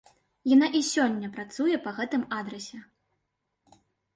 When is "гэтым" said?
1.99-2.23